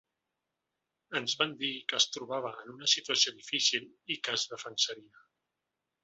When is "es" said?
1.97-2.07, 4.39-4.47